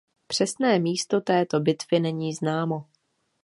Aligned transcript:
Přesné 0.27 0.79
místo 0.79 1.21
této 1.21 1.59
bitvy 1.59 1.99
není 1.99 2.33
známo. 2.33 2.85